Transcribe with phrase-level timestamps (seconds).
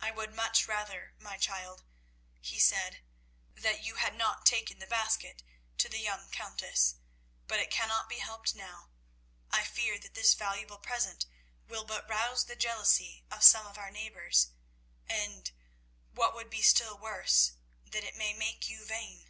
[0.00, 1.82] "I would much rather, my child,"
[2.40, 3.00] he said,
[3.56, 5.42] "that you had not taken the basket
[5.78, 6.94] to the young Countess,
[7.48, 8.90] but it cannot be helped now.
[9.50, 11.26] I fear that this valuable present
[11.66, 14.50] will but rouse the jealousy of some of our neighbours,
[15.08, 15.50] and,
[16.12, 17.54] what would be still worse,
[17.84, 19.28] that it may make you vain.